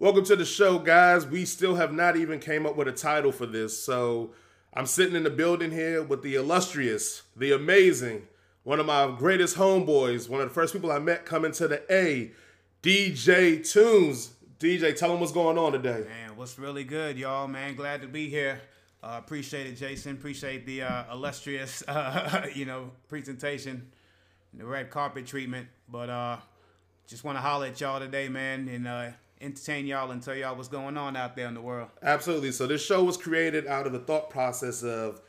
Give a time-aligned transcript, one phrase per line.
[0.00, 1.26] Welcome to the show, guys.
[1.26, 4.30] We still have not even came up with a title for this, so
[4.72, 8.26] I'm sitting in the building here with the illustrious, the amazing,
[8.62, 11.82] one of my greatest homeboys, one of the first people I met coming to the
[11.94, 12.32] A,
[12.82, 14.32] DJ Tunes.
[14.58, 16.06] DJ, tell them what's going on today.
[16.08, 17.46] Man, what's really good, y'all?
[17.46, 18.62] Man, glad to be here.
[19.02, 20.12] Uh, appreciate it, Jason.
[20.12, 23.90] Appreciate the uh, illustrious, uh, you know, presentation,
[24.54, 25.68] the red carpet treatment.
[25.90, 26.38] But uh,
[27.06, 29.10] just want to holler at y'all today, man, and uh,
[29.40, 31.88] entertain y'all and tell y'all what's going on out there in the world.
[32.02, 32.52] Absolutely.
[32.52, 35.20] So this show was created out of the thought process of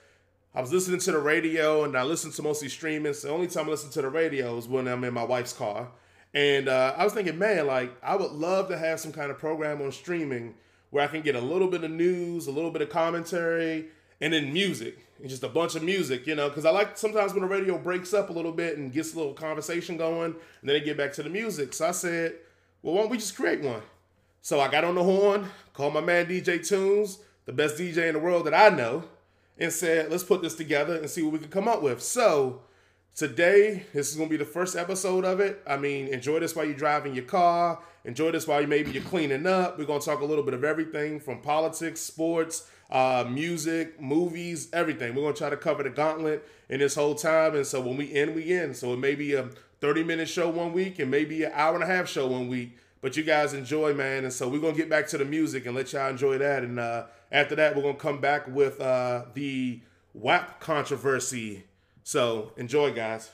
[0.54, 3.14] I was listening to the radio and I listened to mostly streaming.
[3.14, 5.54] So the only time I listen to the radio is when I'm in my wife's
[5.54, 5.90] car.
[6.34, 9.38] And uh, I was thinking, man, like I would love to have some kind of
[9.38, 10.56] program on streaming
[10.90, 13.88] where I can get a little bit of news, a little bit of commentary,
[14.20, 17.34] and then music, and just a bunch of music, you know, because I like sometimes
[17.34, 20.70] when the radio breaks up a little bit and gets a little conversation going, and
[20.70, 21.74] then they get back to the music.
[21.74, 22.36] So I said,
[22.82, 23.82] well, why don't we just create one?
[24.44, 28.14] So I got on the horn, called my man DJ Tunes, the best DJ in
[28.14, 29.04] the world that I know,
[29.60, 32.02] and said, let's put this together and see what we can come up with.
[32.02, 32.62] So
[33.16, 35.62] today, this is gonna be the first episode of it.
[35.68, 37.80] I mean, enjoy this while you're driving your car.
[38.04, 39.78] Enjoy this while you maybe you're cleaning up.
[39.78, 45.14] We're gonna talk a little bit of everything from politics, sports, uh, music, movies, everything.
[45.14, 47.56] We're gonna try to cover the gauntlet in this whole time.
[47.56, 48.76] And so when we end, we end.
[48.76, 49.50] So it may be a
[49.82, 52.76] 30 minute show one week and maybe an hour and a half show one week.
[53.02, 54.24] But you guys enjoy, man.
[54.24, 56.64] And so we're gonna get back to the music and let y'all enjoy that.
[56.64, 59.82] And uh, after that, we're gonna come back with uh, the
[60.14, 61.64] WAP controversy.
[62.04, 63.32] So enjoy, guys.